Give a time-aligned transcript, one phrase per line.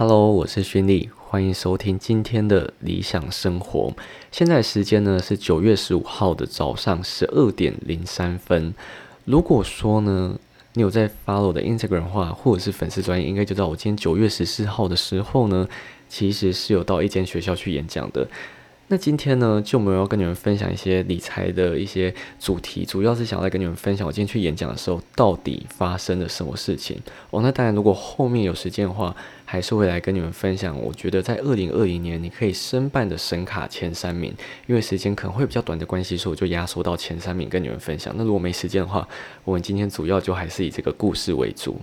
[0.00, 3.92] Hello，我是勋利，欢迎收听今天的理想生活。
[4.32, 8.72] 现在时间呢是九月十五号的早上十二点零三分。
[9.26, 10.38] 如果说呢，
[10.72, 15.68] 你有在 follow 我的 Instagram 话，或者是粉丝专业，应该就知道我今天九月十四号的时候呢，
[16.08, 18.26] 其实是有到一间学校去演讲的。
[18.92, 27.00] 那今天呢，就没有要跟你们分享一些理财的一些主题，主要是想来跟你们分享我今天去演讲的时候到底发生了什么事情。
[27.30, 29.14] 哦，那当然，如果后面有时间的话，
[29.44, 30.76] 还是会来跟你们分享。
[30.76, 34.34] 我觉得在二零二零年你可以申办的神卡前三名，
[34.66, 38.12] 因为时间可能会比较短的关系，所以我就压缩到前三名跟你们分享。
[38.16, 39.06] 那如果没时间的话，
[39.44, 41.80] 我们今天主要就还是以这个故事为主。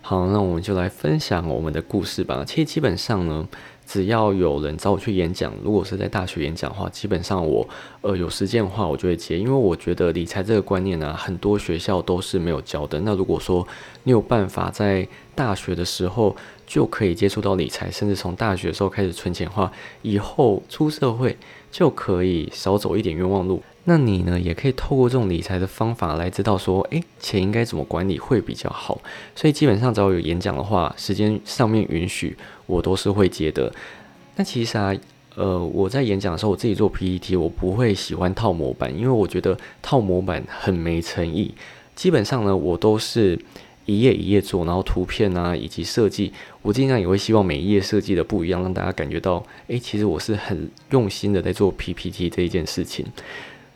[0.00, 2.42] 好，那我们就来分享我们的故事吧。
[2.46, 3.46] 其实基本上呢。
[3.86, 7.66] 只要有人找我去演讲，如果是在大学演讲的话，基本上我
[8.00, 13.00] 呃有时间的话，我就会接，因为我觉得理财这个观念呢，很多学校都是没有教的。
[13.00, 13.66] 那如果说
[14.02, 16.34] 你有办法在大学的时候
[16.66, 19.70] 就可以接触到理财，甚至从大学的时候开始存钱的话，
[20.02, 21.36] 以后出社会
[21.70, 23.62] 就可以少走一点冤枉路。
[23.88, 29.00] 那你呢，也可以透过这种理财的方法来知道说，诶，钱应该怎么管理会比较好。
[29.36, 33.72] 所以基本上只要有演讲的话，时间上面允许，我都是会接的。
[34.34, 34.92] 那其实啊，
[35.36, 41.54] 呃，我在演讲的时候，我自己做 PPT，我不会喜欢套模板，因为我觉得套模板很没诚意。
[41.94, 43.38] 基本上呢，我都是
[43.84, 53.06] 一页一页做，然后图片啊以及设计，我尽量也会希望每一页设计的不一样，让大家感觉到，诶，其实我是很用心的在做 PPT 这一件事情。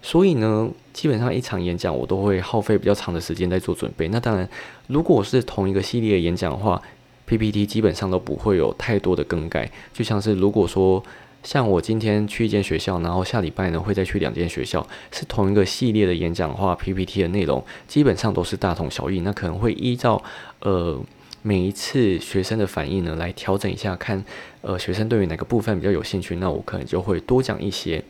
[0.02, 4.08] 所以呢，基本上一场演讲我都会耗费比较长的时间在做准备。
[4.08, 4.48] 那当然，
[4.86, 6.80] 如果是同一个系列演讲的话
[7.26, 9.70] ，PPT 基本上都不会有太多的更改。
[9.92, 11.02] 就像是如果说
[11.42, 19.20] 像我今天去一间学校，然后下礼拜呢会再去两间学校，是同一个系列的演讲的话，PPT 的内容基本上都是大同小异。
[19.20, 20.22] 那可能会依照
[20.60, 20.98] 呃
[21.42, 24.24] 每一次学生的反应呢来调整一下，看
[24.62, 28.02] 呃学生对于哪个部分比较有兴趣，那我可能就会多讲一些。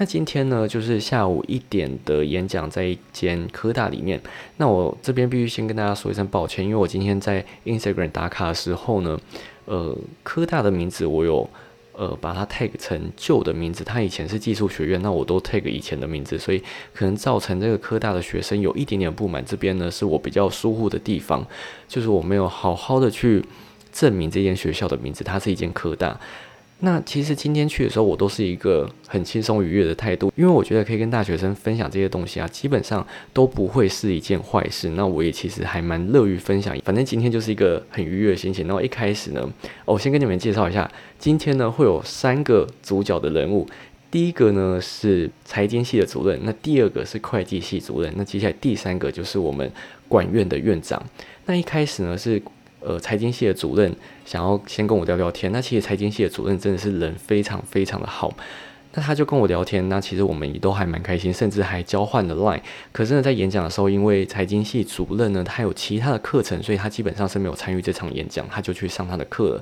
[0.00, 4.20] 那今天呢，就是下午一点的演讲，在一间科大里面。
[4.58, 9.18] 那我这边必须先跟大家说一声抱歉，因为我今天在 Instagram 打卡的时候呢，
[9.64, 11.50] 呃，科大的名字我有
[11.94, 16.62] 呃把它 tag 成旧的名字，它以前是技术学院，那我都 tag 以前的名字，所以
[16.94, 19.44] 可能造成这个科大的学生有一点点不满。
[19.44, 21.44] 这边呢是我比较疏忽的地方，
[21.88, 23.44] 就是我没有好好的去
[23.92, 26.20] 证明这间学校的名字，它是一间科大。
[26.80, 34.90] 那其实今天去的时候，我都是一个很轻松愉悦的态度，因为我觉得可以跟大学生分享这些东西啊，基本上都不会是一件坏事。
[34.90, 38.64] 那我也其实还蛮乐于分享，反正今天就是一个很愉悦的心情。
[38.68, 39.44] 那我一开始呢，
[39.84, 43.66] 我先跟你们介绍一下，今天呢会有三个主角的人物，
[44.08, 49.68] 第一个呢是财经系的主任，那第二个是会计系主任，那接下来第三个就是我们
[50.06, 51.02] 管院的院长。
[51.46, 52.40] 那一开始呢是。
[52.80, 53.94] 呃，财经系的主任
[54.24, 55.50] 想要先跟我聊聊天。
[55.52, 58.32] 那其实财经系的主任真的是人非常非常的好。
[58.94, 62.60] 那他就跟我聊天，那其实我们也都还蛮开心，甚至还交换了 line。
[62.90, 69.60] 可是呢，在演讲的时候，因为财经系主任呢，他有其他的课程，所以他基本上是没有参与这场演讲，他就去上他的课了。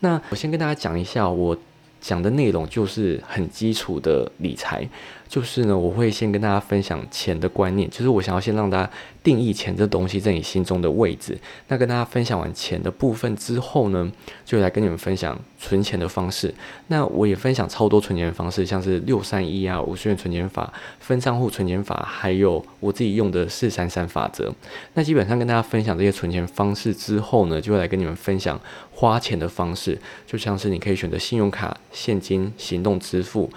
[0.00, 1.56] 那我先跟大家讲一下我。
[2.00, 4.88] 讲的内容就是很基础的理财，
[5.30, 8.90] 就是呢，我会先跟大家分享钱的观念，就是我想要先让大家
[9.22, 11.38] 定义钱这东西在你心中的位置。
[11.68, 14.10] 那跟大家分享完钱的部分之后呢，
[14.44, 16.52] 就来跟你们分享存钱的方式。
[16.88, 24.52] 那我也分享超多存钱的方式，像是六三一啊、五十元存钱法、分账户存钱法，还有我自己用的四三三法则。
[24.94, 28.60] 那基本上跟大家分享这些存钱方式之后呢，就会来跟你们分享
[28.90, 31.78] 花钱的方式，就像是你可以选择信用卡。
[31.92, 33.48] 现金、行动支付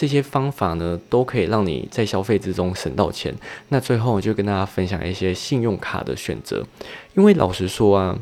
[0.00, 3.34] 这些方法呢，都可以让你在消费之中省到钱。
[3.68, 6.64] 那最后就跟大家分享一些信用卡的选择，
[7.14, 8.18] 因为老实说啊，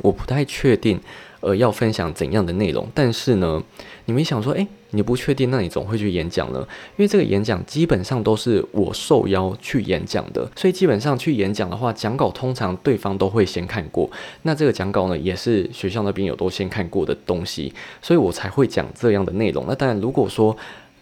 [0.00, 0.98] 我不太确定，
[1.40, 2.88] 呃，要分享怎样的内容。
[2.94, 3.62] 但是呢，
[4.06, 6.66] 你们想说，诶，你不确定，那你总会去演讲呢？
[6.96, 14.10] 因为这个演讲基本上都是我受邀去演讲的，所以基本上去演讲的话，讲稿通常对方都会先看过。
[14.44, 19.66] 那这个讲稿呢，也是学校那边有都先看过的东西，所以我才会讲这样的内容。
[19.68, 20.56] 那当然，如果说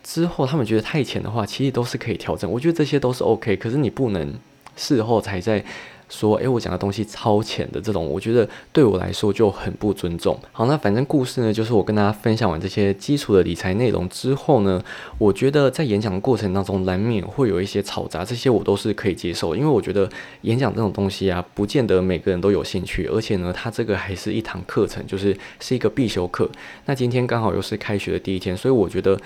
[0.04, 2.48] 之后他们觉得太浅的话，其实都是可以调整。
[2.48, 4.32] 我觉得这些都是 OK，可是你不能
[4.76, 5.64] 事后才在。
[6.06, 10.38] 说，诶，我讲的东西超浅的这种，我觉得对我来说就很不尊重。
[10.52, 14.80] 好，那反正故事呢，就是我跟大家分享完这些基础的理财内容之后呢，
[15.18, 20.08] 我觉得在演讲过程当中，难免会有一些嘈杂，这些我都是可以接受，因为我觉得
[20.42, 26.48] 演讲这种东西啊，不见得每个人都有兴趣，而且呢，它这个还是一堂课程，就是是一个必修课。
[26.84, 29.18] 那今天刚好又是开学的第一天，所以我觉得，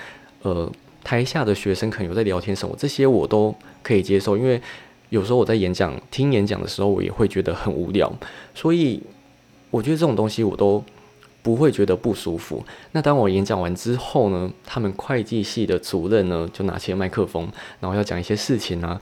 [0.42, 0.70] 呃，
[1.04, 4.60] 台下的学生可能有在聊天什么，这些我都可以接受，因为。
[5.10, 8.12] 有时候我在演讲、听演讲的时候，我也会觉得很无聊，
[8.54, 9.02] 所以
[9.70, 10.84] 我觉得这种东西我都
[11.42, 12.62] 不会觉得不舒服。
[12.92, 17.48] 那当我演讲完之后呢，他们会计系的主任呢就拿起了麦克风，
[17.80, 19.00] 然后要讲一些事情啊。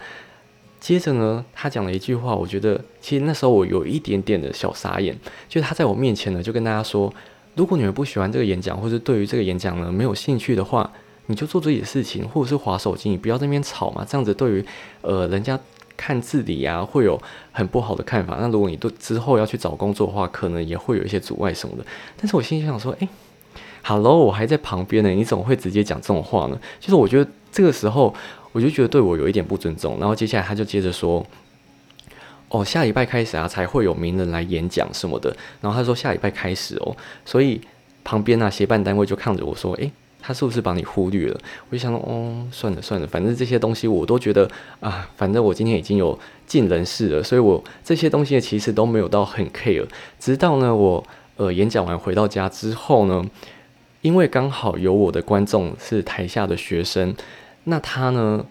[0.79, 5.13] 接着呢，他讲了一句话，我觉得其实那时候我有一点点的小傻眼，
[5.49, 7.13] 就是他在我面前呢就跟大家说，
[7.57, 10.89] 如果你们不喜欢这个演讲，或者对于这个演讲呢没有兴趣的话，
[11.27, 14.07] 你就做自己的事情，或者是划手机，你不要在那边吵嘛。
[14.09, 14.67] 这样子对于
[15.03, 15.59] 呃人家
[15.97, 17.21] 看字理啊会有
[17.53, 18.37] 很不好的看法。
[18.41, 21.85] 那如果你都之后要去找工作的话，可能也会有一些阻碍什么的。
[22.17, 23.09] 但是我心里想说，哎
[23.83, 26.59] ，Hello，我还在旁边呢，你怎么会直接讲这种话呢？
[26.81, 28.15] 就是我觉得这个时候。
[28.53, 31.23] 我就觉得对我有一点不尊重，然后接下来他就接着说
[32.49, 35.29] ：“哦，下礼拜开始啊，才会有名人来演讲什么的。”
[35.61, 36.97] 然后他说：“下礼拜开始哦。”
[37.27, 37.61] 所以
[38.03, 39.93] 旁边啊协办单位就看着我说：“诶，
[40.27, 41.41] 他是不是把你忽略了？”
[41.71, 44.51] 我就想说：“哦，算了算了，反正这些东西我都觉得
[44.81, 49.87] 啊，反正我今天已经有尽人事了，所以我这些东西其实都没有到很 care。
[50.19, 51.05] 直到呢，我
[51.37, 53.25] 呃演讲完回到家之后呢，
[54.03, 57.15] 因为刚好有我的观众是台下的学生。”
[57.69, 58.45] 那他呢，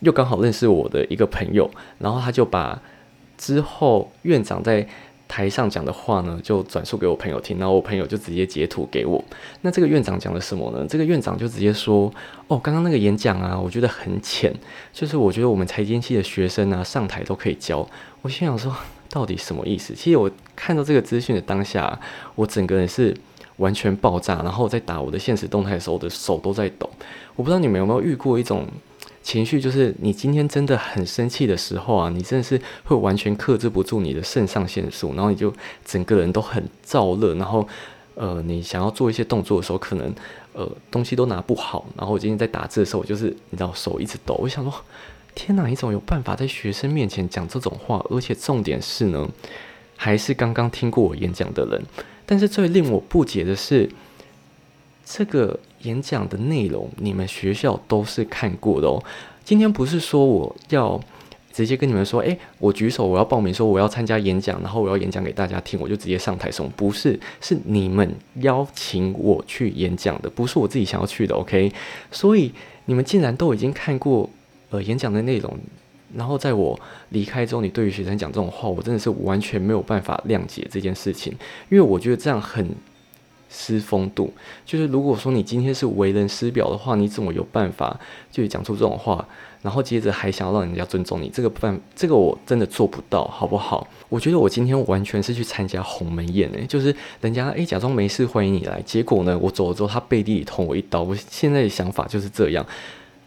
[0.00, 2.80] 又刚好认识我的一个朋友，然后他就把
[3.38, 4.86] 之后院长在
[5.34, 9.20] 台上讲的话呢，就转述给我朋友听，然后我朋友就直接截图给我。
[9.62, 10.86] 那这个院长讲了什么呢？
[10.88, 12.08] 这个院长就直接说
[12.46, 14.54] ：“哦，刚刚那个演讲啊，我觉得很浅，
[14.92, 17.84] 就是我觉得我们财经系的学生啊，上台都可以教。”
[18.22, 18.72] 我心想说，
[19.10, 19.92] 到底什么意思？
[19.92, 21.98] 其实我看到这个资讯的当下，
[22.36, 23.12] 我整个人是。
[23.58, 26.90] 完全爆炸，然后在打我的现实动态的时候，我的手都在抖。
[27.36, 28.66] 我不知道你们有没有遇过一种
[29.24, 35.50] 情绪，就是你今天真的很生气的时候啊，你真的是会完全克制不住你的肾上腺素，然后你就
[35.82, 37.66] 整个人都很燥热，然后
[38.16, 40.14] 呃，你想要做一些动作的时候，可能
[40.52, 41.86] 呃东西都拿不好。
[41.96, 44.34] 然后我今天在打字的时候，我就是你知道手一直抖。
[44.34, 44.72] 我想说，
[45.34, 48.04] 天哪，你怎么有办法在学生面前讲这种话？
[48.10, 49.26] 而且重点是呢，
[49.96, 51.82] 还是刚刚听过我演讲的人。
[52.26, 53.90] 但是最令我不解的是，
[55.04, 59.02] 这个演讲的内容你们学校都是看过的哦。
[59.44, 61.00] 今天不是说我要
[61.52, 66.68] 直接跟你们说，诶，我举手我要报名，说我要参加演讲，然后我要演讲给大家听，我就直接上台送。
[66.70, 71.34] 不是，是你们邀请我去演讲的，不是我自己想要去的。
[71.36, 71.72] OK，
[72.10, 72.52] 所以
[72.86, 74.28] 你们竟然都已经看过
[74.70, 75.56] 呃演讲的内容。
[76.16, 76.78] 然后在我
[77.10, 81.32] 离开之后，你对于学生讲这种话，我真的是完全没有办法谅解这件事情，
[81.68, 82.68] 因为我觉得这样很
[83.56, 84.32] 失风度。
[84.66, 87.98] 就是如果说你今天是为人师表的话，你怎么有办法
[88.32, 89.24] 就讲出这种话，
[89.62, 91.28] 然后接着还想要让人家尊重你？
[91.28, 93.86] 这个办这个我真的做不到，好不好？
[94.08, 101.02] 我觉得我今天完全是去参加鸿门宴诶，就是人家诶假装没事欢迎你来，结果呢我走了之后，他背地里捅我一刀。
[101.02, 102.66] 我现在的想法就是这样。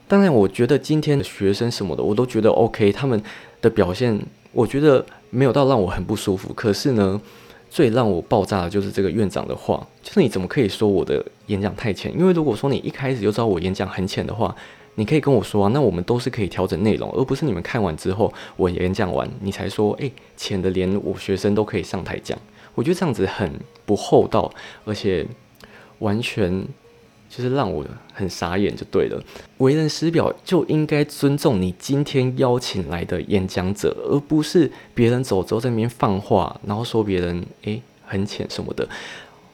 [0.09, 2.93] 当然，我觉得今天的学生什么的，我都觉得 OK。
[2.93, 3.21] 他们
[3.61, 4.17] 的表现，
[4.53, 6.53] 我觉得没有到让我很不舒服。
[6.53, 7.19] 可是呢，
[7.69, 12.11] 最让我爆炸的就是这个院长的话，就是你怎么可以说我的演讲太浅？
[12.17, 14.55] 因为如果说你一开始就知道我演讲很浅的话，
[14.95, 22.37] 你可以跟我说啊，那我们都是可以调整内容，而不是你们看完之后我演讲完，你才说，诶，浅的连我学生都可以上台讲。
[22.75, 23.51] 我觉得这样子很
[23.85, 24.51] 不厚道，
[24.85, 25.25] 而且
[25.99, 26.67] 完全。
[27.29, 29.21] 就是让我很傻眼就对了。
[29.57, 38.87] 为人师表就应该尊重你今天邀请来的演讲者，而不是别人走之后在那边放话，然后说别人诶很浅什么的。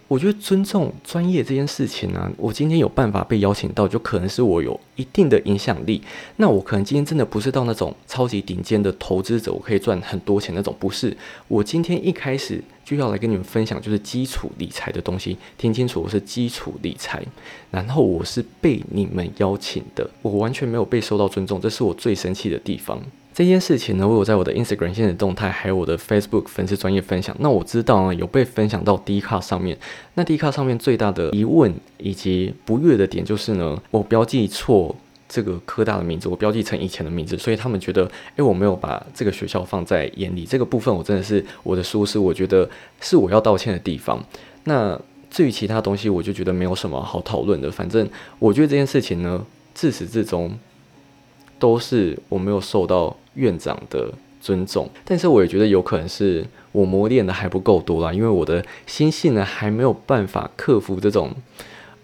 [0.08, 6.02] 我觉得尊重专业这件事情呢，我今天有办法被邀请到，就可能是我有一定的影响力。
[6.36, 11.16] 那我可能今天真的不是到那种超级顶尖的投资者，我可以赚很多钱那种，不是。
[11.48, 15.38] 我今天一开始就要来跟你们分享，就是基础理财的东西。
[15.58, 17.24] 听清楚，我是基础理财，
[17.72, 23.02] 然后我是被你们邀请的，我完全没有被受到尊重，这是我最生气的地方。
[23.34, 27.36] 这件事情呢，我有在我的 Instagram 现在动态，还有我的 Facebook 粉丝专业分享。
[27.40, 29.76] 那我知道呢，有被分享到 D 卡上面。
[30.14, 34.96] 那 D 卡上面最大的疑问以及不悦的点就是呢，我标记错
[35.28, 38.04] 这个科大的名字，我标记成以前的名字，所以他们觉得，
[38.36, 40.46] 诶，我没有把这个学校放在眼里。
[40.46, 42.70] 这个部分我真的是我的疏失，我觉得
[43.02, 44.24] 是我要道歉的地方。
[44.66, 45.00] 那
[45.32, 47.72] 至于其他东西，我就觉得没有什么好讨论的。
[47.72, 50.56] 反正我觉得这件事情呢，自始至终
[51.64, 53.16] 都是我没有受到。
[53.36, 61.32] 院长的尊重，但是我也觉得有可能是我磨练的还不够多啦，因为我的心性呢还没有办法克服这种，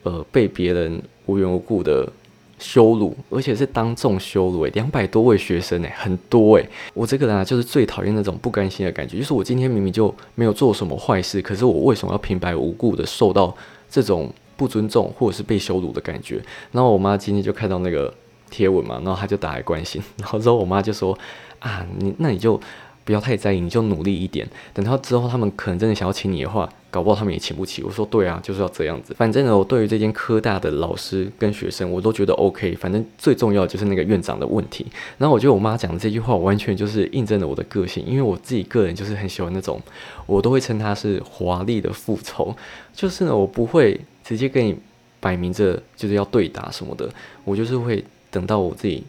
[0.01, 2.11] 呃，被别人无缘无故的
[2.57, 6.67] 羞辱，而且是当众羞辱诶，两百多位学生诶，很多诶。
[6.95, 13.55] 我这个人啊就是最讨厌那种不甘心的感觉，就是我今天明明就没有做什么坏事，可是我为什么要平白无故的受到
[13.87, 16.41] 这种不尊重或者是被羞辱的感觉？
[16.71, 18.11] 然后我妈今天就看到那个。
[18.49, 21.17] 贴文嘛，然后他就打来关心， 然后之后我妈就说
[21.59, 22.59] ：“啊，你那你就
[23.03, 24.47] 不要太在意，你就努力一点。
[24.73, 27.81] 等到之后他们可能真的想要请你的话，搞不好他们也请不起。
[27.81, 29.15] 我说对啊，就是要这样子。
[29.15, 32.75] 反正呢，我对于这间科大的老师跟学生，我都觉得 OK。
[32.75, 34.85] 反正最重要就是那个院长的问题。
[35.17, 39.81] 然后我觉得我妈讲的这句话，完全就是印证了我的个性，因为我自己个人就是很喜欢那种，
[40.27, 42.55] 我都会称他是华丽的复仇。
[42.93, 44.77] 就是呢，我不会直接跟你
[45.19, 47.09] 摆明着就是要对打什么的，
[47.43, 49.03] 我就是会等到我自己。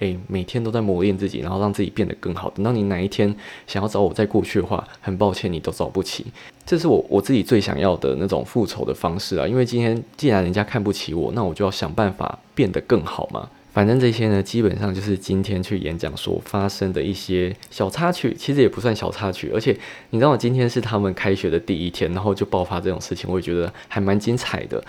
[0.00, 2.48] 诶，每天都在磨练自己，然后让自己变得更好。
[2.50, 3.34] 等到你哪一天
[3.66, 6.24] 想要找我再过去的话，很抱歉，你都找不起。
[6.64, 9.44] 这是我我自己最想要的那种复仇的方式啊！
[9.44, 13.50] 因为今天既然人家看不起我，那我就要想办法变得更好嘛。
[13.72, 19.50] 反正这些呢，基本上就是今天去演讲所发生的一些小插曲，其实也不算小插曲。
[19.52, 19.76] 而且
[20.10, 20.36] 你知道吗？
[20.36, 24.80] 今天是他们开学的第一天，然后就爆发这种事情，我也觉得还蛮精彩的。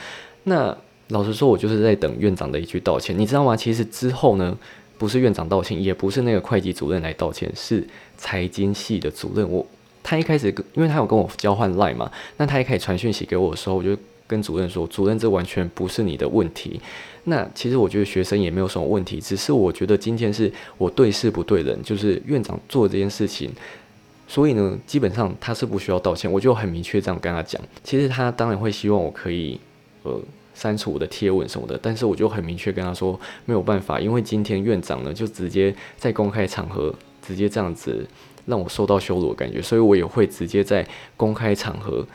[0.44, 0.78] 那
[1.10, 3.56] 老实说，我就是在等院长的一句道歉，你知道吗？
[3.56, 4.58] 其实之后呢？
[4.98, 7.82] 不是院长道歉，也不是那个会计主任来道歉，是
[8.18, 9.50] 财经系的主任。
[9.50, 9.66] 我
[10.04, 13.96] 他一开始，因为他有跟我交换 line 嘛，那他一开始传讯息给我的时候，我就
[14.28, 16.82] 跟主任说：“主任，这完全不是你的问题。”
[17.24, 23.50] 那其实我觉得学生也没有什么问题，只是我觉得今天是我对事不对人，就是院长做这件事情，
[24.28, 26.30] 所以呢，基本上他是不需要道歉。
[26.30, 27.62] 我就很明确这样跟他讲。
[27.86, 29.58] 其实他当然会希望我可以，
[30.04, 30.20] 呃。
[30.60, 38.06] 删除我的贴文什么的，但是我就很明确跟他说没有办法，因为今天院长呢就直接在公开场合直接这样子
[38.46, 40.86] 让我受到羞辱的感觉，所以我也会直接在
[41.16, 42.06] 公开场合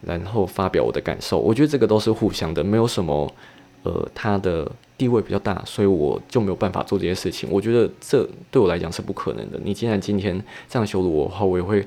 [0.00, 1.38] 然后发表我的感受。
[1.38, 3.30] 我觉得这个都是互相的，没有什么
[3.82, 4.66] 呃他的
[4.96, 7.50] 地位比较大，所以我就没有办法做这些事情。
[7.52, 9.60] 我觉得这对我来讲是不可能的。
[9.62, 11.84] 你既然今天这样羞辱我的话，我也会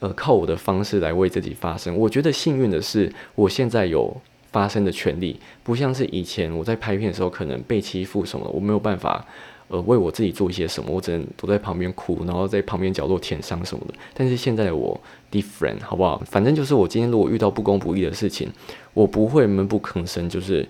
[0.00, 1.96] 呃靠我的方式来为自己发声。
[1.96, 4.20] 我觉得幸运的是，我现在有。
[4.52, 9.26] 发生的权利不像是以前我在拍片的时候可能被欺负什么，我没有办法
[9.68, 13.94] 呃为我自己做一些什么，我只能躲在旁边哭，然后在旁边角落舔伤什么的。
[14.14, 14.98] 但是现在我
[15.30, 16.22] different 好不好？
[16.24, 18.48] 反正就是我今天如果遇到不公不义的事情，
[18.94, 20.66] 我不会闷不吭声，就是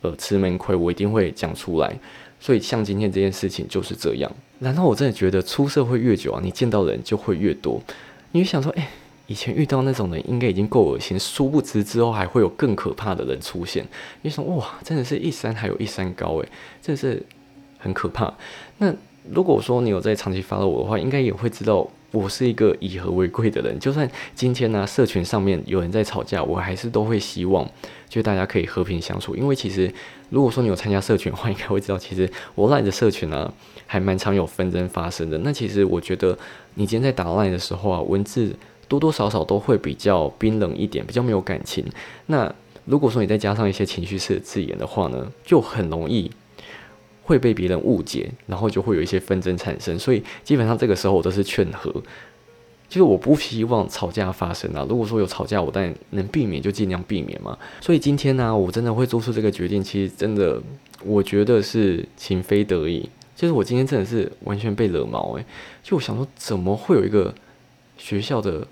[0.00, 1.98] 呃吃闷亏，我一定会讲出来。
[2.38, 4.30] 所以像今天这件事情就是这样。
[4.60, 7.82] 然后我真的觉得出社会越久啊，你见到的人就会越多，
[8.32, 8.88] 你就想说，哎。
[9.28, 13.84] 以前遇到那种人应该已经够恶心，殊不知之后还会有更可怕的人出现。
[14.22, 16.48] 你说哇，真的是一山还有一山高诶，
[16.80, 17.20] 真的是
[17.78, 18.32] 很可怕。
[18.78, 18.94] 那
[19.30, 23.76] 如果说你有在长期 follow 我的话，应该也会知道我是一个以和为贵的人。
[23.80, 27.68] 就算今天呢，社群上面有人在吵架，我还是都会希望
[28.08, 29.34] 就大家可以和平相处。
[29.34, 29.92] 因为其实
[30.30, 33.52] 如果说你有参加社群的话，应该会知道，其实我赖的社群呢
[33.86, 35.36] 还蛮常有纷争发生的。
[35.38, 36.38] 那其实我觉得
[36.74, 38.54] 你今天在打赖的时候啊，文字。
[38.88, 41.84] 多多少少都会比较冰冷一点，比较没有感情。
[42.26, 42.52] 那
[42.84, 46.30] 如果说你再加上一些情绪式的字眼的话呢，就很容易
[47.22, 49.98] 会被别人误解，然后就会有一些纷争产生。
[49.98, 51.90] 所以基本上这个时候我都是劝和，
[52.88, 54.86] 就是我不希望吵架发生啊。
[54.88, 57.58] 如果说有吵架，我但能避免就尽量避免嘛。
[57.80, 60.62] 所以今天呢，我真的会做出这个决定，其实真的
[61.04, 63.08] 我觉得是情非得已。
[63.34, 65.44] 就是我今天真的是完全被惹毛诶，
[65.82, 67.34] 就我想说，怎么会有一个
[67.96, 68.66] 学校的。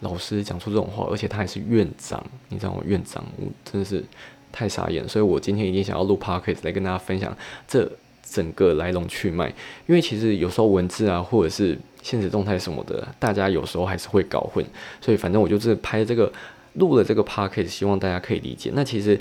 [0.00, 2.82] 老师讲出这种话，而且他还是院长，你知道吗？
[2.84, 4.04] 院长，我真的是
[4.52, 5.08] 太傻眼。
[5.08, 7.34] 所以我今天一定想要录 p o c a s t 来跟大家分享
[7.66, 7.90] 这
[8.22, 9.48] 整个来龙去脉。
[9.86, 14.62] 因为其实有时候文字啊，或者是现实动态什么的，大家有时候还是会搞混。
[15.00, 16.30] 所以反正我就是拍这个
[16.74, 18.70] 录了这个 p o c a s t 希望大家可以理解。
[18.74, 19.18] 那其实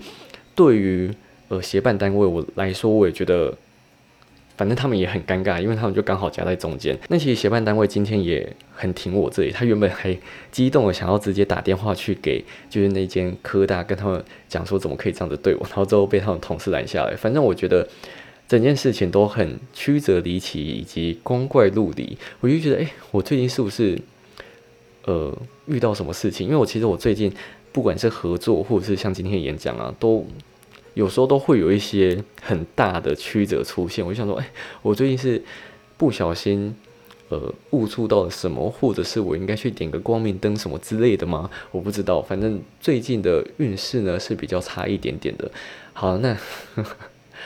[0.54, 1.10] 对于
[1.48, 3.58] 呃协办单位我来说，我也觉得。
[4.58, 6.98] 反正他们也很尴尬，因为他们就刚好夹在中间。
[7.10, 10.18] 那其实协办单位今天也很挺我这里，他原本还
[10.52, 17.16] 激动的想要直接打电话去给就是那间科大跟他们讲说怎么可以这样子对我，然后之后被他们同事拦下来。
[17.16, 17.88] 反正我觉得
[18.48, 24.00] 整件事情都很曲折离奇以及光怪陆离，我就觉得哎，我最近是不是
[25.04, 26.48] 呃遇到什么事情？
[26.48, 27.30] 因为我其实我最近
[27.72, 30.26] 不管是合作或者是像今天演讲啊，都。
[30.96, 35.42] 有时候都会有一些很大的曲折出现，我就想说，哎，我最近是
[35.96, 36.76] 不小心
[37.30, 41.50] 呃误触到了什么，或者是我应该去点个光明灯什么之类的吗？
[41.70, 45.52] 我不知道，反正最近的运势呢是比较差一点点的。
[45.94, 46.36] 好，那。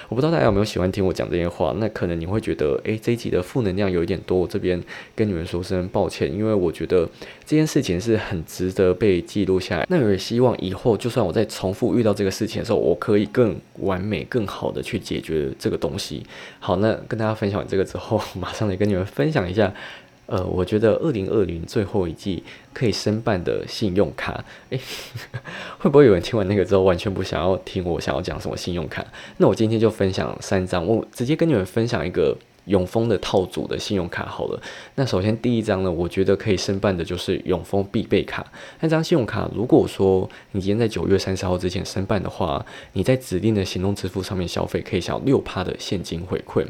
[0.10, 4.40] 我不知道大家有没有喜欢听我讲这些话，那可能你会觉得，诶，这一集的负能量有一点多。
[4.40, 4.82] 我这边
[5.16, 7.08] 跟你们说声抱歉，因为我觉得
[7.46, 9.86] 这件事情是很值得被记录下来。
[9.88, 16.24] 那我也希望以后，就算我在重复遇到这个事情的时候，我可以更完美、更好的去解决这个东西。
[16.60, 19.72] 好，那跟大家分享完这个之后， 马上来跟你们分享一下。
[20.30, 24.80] 呃，我觉得二零二零最后一季可以申办的信用卡，诶，
[25.80, 29.04] 会不会有人听完那个之后完全不想要听我想要讲什么信用卡？
[29.38, 34.62] 那我今天就分享三张，我直接跟你们分享一个永丰的套组的信用卡好了。
[34.94, 38.46] 那首先第一张呢，我觉得可以申办的就是永丰必备卡。
[38.82, 46.64] 那张信用卡，如果说你今天在九月三十号之前申办的话，你在指定的行动支付上面消费，可以享六趴的现金回馈。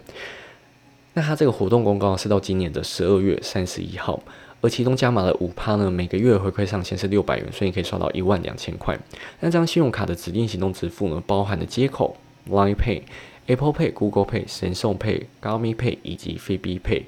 [1.13, 4.21] 那它这个活动公告是到今年的十二月三十一号。
[4.61, 8.99] 而其中加码了五趴呢，每个月回馈上限是六百元，所以你可以刷到一万两千块。
[9.39, 12.17] 那张信用卡的指定行动支付呢，包含的接口
[12.49, 13.03] Line Pay、
[13.47, 17.03] Apple Pay、Google Pay、神送 Pay、高咪 Pay 以及飞 B Pay。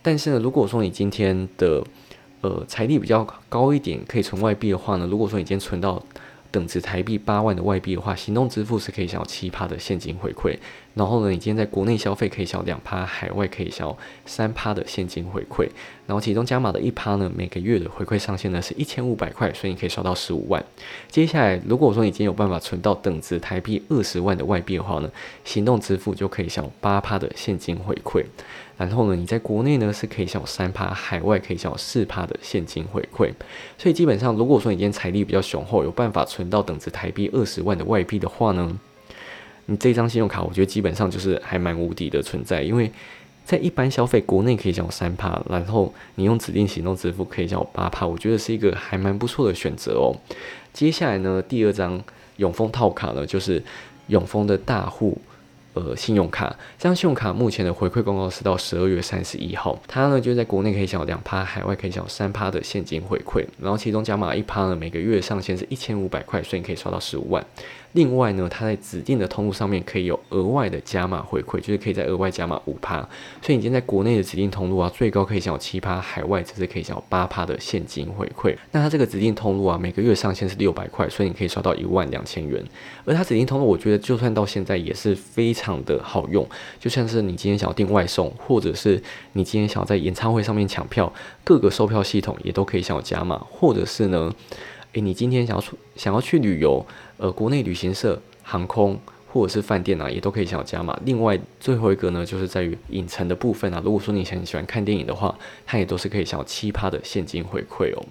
[0.00, 1.82] 但是呢，如果说你今天的
[2.42, 6.00] 呃财力比较高一点，可以存外币的话呢，如果说你今天存到
[6.50, 10.56] 等值台币八万的外币的话，行动支付是可以享有七趴的现金回馈。
[10.94, 13.94] 然后呢，你今天在国内消费可以享两趴，海外可以享
[14.26, 15.68] 三趴的现金回馈。
[16.06, 20.64] 然后其中加码的一趴呢，每个月的回馈上限呢是一千五百块，所以你可以刷到十五万。
[21.08, 25.10] 接下来，如果说你今天有办法存到等值台币二十万的外币的话呢，
[25.44, 28.24] 行动支付就可以享八趴的现金回馈。
[28.78, 33.30] 然后呢，你在国内呢是可以享有三趴，海外可以享有四趴的现金回馈。
[33.76, 38.78] 所以基本上，如果说你今天财力比较雄厚，有办法存到等值台币二十万的外币的话呢？
[39.66, 42.90] 你这张信用卡，我觉得基本上就是还蛮无敌的存在，因为
[43.44, 50.14] 在一般消费，国内可以享有三趴，然后你用指定行动支付可以享有八趴，我觉得是一个还蛮不错的选择哦。
[50.72, 52.00] 接下来呢，第二张
[52.36, 53.62] 永丰套卡呢，就是
[54.06, 55.18] 永丰的大户。
[55.74, 67.44] 呃，信用卡这张信用卡目前的回馈公告是到十二月三十一号，它呢就在国内可以享有两趴，海外可以享有三趴的现金回馈，然后其中加码一趴呢，每个月上限是一千五百块，所以你可以刷到十五万。
[67.92, 73.00] 另外呢，它在指定的通路上面可以有额外的加码回馈，就是可以在额外加码五趴，
[73.40, 78.54] 所以你今天在国内的指定通路啊，最高可以享有七趴，海外则是可以享有八趴的现金回馈。
[78.72, 82.62] 那它这个指定通路啊，每个月上限是六百块，所以你可以刷到一万两千元。
[83.06, 86.46] 而它指定通路，我觉得就算到现在也是非常的好用，
[86.78, 89.02] 就像是你今天想要订外送，或者是
[89.32, 91.10] 你今天想要在演唱会上面抢票，
[91.42, 94.30] 各个售票系统也都可以享有加码，或者是呢，
[94.92, 96.84] 诶，你今天想要出想要去旅游。
[97.18, 98.98] 呃，国内旅行社、航空
[99.30, 100.98] 或者是饭店啊，也都可以享有加码。
[101.04, 103.82] 另外，最后一个呢，就是在于影城的部分啊。
[103.84, 108.02] 如果说你很喜欢看电影的话，它也都是可以享有七趴的现金回馈哦。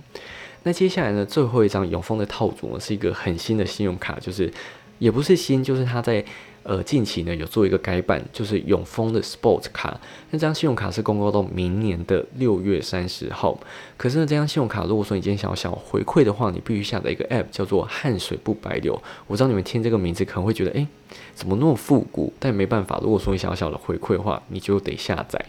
[0.61, 4.53] 那接下来呢，最后一张永丰的套组呢，是一个很新的信用卡，就是
[4.99, 6.23] 也不是新，就是它在。
[6.67, 9.97] 呃，近期呢有做一个改版，就是永丰的 Sport 卡。
[10.31, 13.57] 那张信用卡是公告到明年的六月三十号。
[13.95, 19.01] 可是呢，这张信用卡如果说你今天想要想回馈的话，你必须下载一个 App，叫做汗水不白流。
[19.27, 20.85] 我知道你们听这个名字可能会觉得，诶，
[21.33, 22.31] 怎么那么复古？
[22.39, 25.43] 但没办法，如果说你想要小的回馈的话，你就得下载。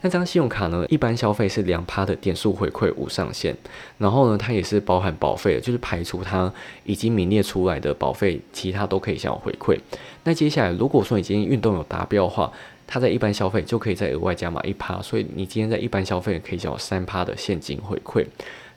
[0.00, 3.56] 那张信用卡呢，一般消费是两趴的点数回馈无上限。
[3.98, 6.52] 然后呢，它也是包含保费的，就是排除它
[6.84, 9.78] 已经名列出来的保费，其他都可以向我回馈。
[10.24, 12.52] 那接下来，如果说你今天运动有达标的话，
[12.86, 18.26] 它在一般消费就可以再额外加码一趴，所以你今天在一般消费可以叫三趴的现金回馈。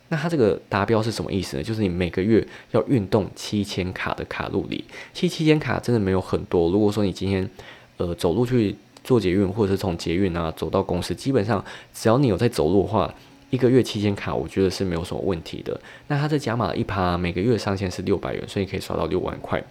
[0.09, 1.63] 那它这个达标是什么意思呢？
[1.63, 6.69] 就是你每个月要运动七千卡的卡路里，其实七千卡真的没有很多。
[6.69, 7.49] 如果说你今天
[7.97, 11.63] 呃走路去做捷运，或者是从捷运啊走到公司，基本上
[11.93, 13.13] 只要你有在走路的话。
[13.49, 15.79] 一个月期间卡，我觉得是没有什么问题的。
[16.07, 19.63] 那它这加码一趴，每个月上限是六百元，所以可以刷到六万块。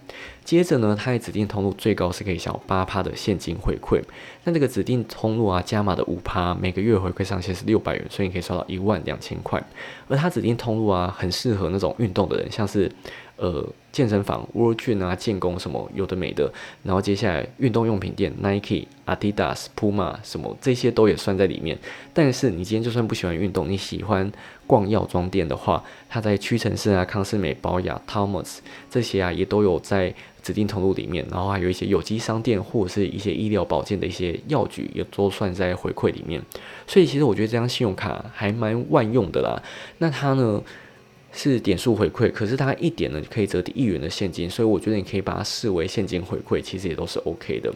[0.43, 4.01] 接着呢，它在指定通路最高是可以享八趴的现金回馈。
[4.43, 9.61] 那这个指定通路啊，加码的五趴，每个月回馈上限是六百元，所以你可以刷到一万两千块。
[10.07, 12.91] 而它指定通路啊，很适合那种运动的人，像是。
[13.37, 16.49] 呃，健身房、World Gym 啊、建工什么有的没的，
[16.83, 21.77] 然后接下来运动用品店，Nike、Adidas、Puma 什么这些都也算在里面。
[22.13, 24.31] 但是你今天就算不喜欢运动，你喜欢
[24.65, 31.25] 逛药妆店的话，它在屈臣氏啊、康斯美、宝雅、Thomas 这些啊，也都有在指定通路里面。
[31.29, 36.41] 然后还有一些有机商店或者是一些医疗保健的一些药局，也都算在回馈里面。
[36.87, 39.61] 所以其实我觉得这张信用卡还蛮万用的啦。
[39.97, 40.61] 那它呢？
[41.35, 47.71] 是点数回馈，可是它一点呢可以折抵一元的现金，所以我觉得你可以把它视为现金回馈，其实也都是 OK 的。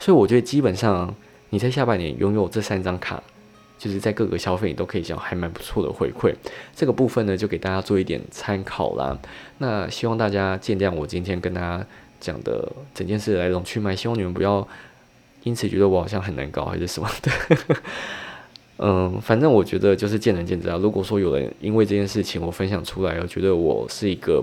[0.00, 1.14] 所以我觉得基本上
[1.50, 3.22] 你在下半年拥有这三张卡，
[3.78, 6.34] 就是在各个消费你都可以讲还蛮不错的回馈。
[6.74, 9.16] 这个部分呢就给大家做一点参考啦。
[9.58, 11.86] 那希望大家见谅我今天跟大家
[12.20, 14.66] 讲的整件事来龙去脉，希望你们不要
[15.44, 17.30] 因此觉得我好像很难搞还是什么的。
[18.78, 20.76] 嗯，反正我觉得就是见仁见智啊。
[20.76, 24.42] 如果说有人因为这件事情我分享出来，而觉得我是一个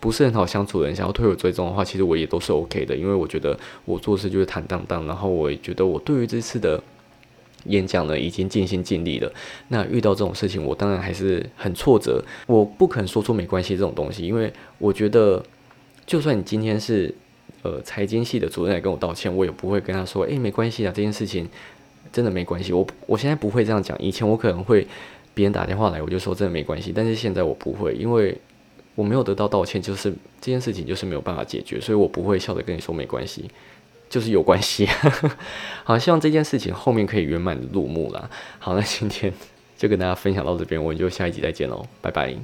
[0.00, 2.96] 不是很好相处的人，想要退我追踪的话，其实我也都是 OK 的。
[2.96, 6.82] 因为我觉得我做事就是坦荡荡，然后我也觉得我对于这次的
[7.66, 9.32] 演讲呢已经尽心尽力了。
[9.68, 12.20] 那遇到这种事情，我当然还是很挫折。
[12.48, 15.40] 我不肯说出没关系这种东西，因为我觉得
[16.04, 17.14] 就算你今天是
[17.62, 21.48] 呃财经系的主任来跟我道歉，我也不会跟他说，诶，没关系啊，这件事情。
[22.12, 22.72] 真的没关系。
[22.72, 24.86] 我我现在不会这样讲，以前我可能会
[25.34, 28.36] 别人打电话来，我就说真的没关系，但是现在我不会，因为
[28.94, 30.10] 我没有得到道歉，就是
[30.40, 33.48] 这件事情就是没有办法解决，所以我不会笑着跟你说没关系，
[34.10, 34.88] 就是有关系。
[35.84, 38.28] 好，希望这件事情后面可以圆满的落幕啦。
[38.58, 39.32] 好，那今天
[39.78, 42.40] 就跟大家分享到这边，我们就下一集再见喽，拜拜。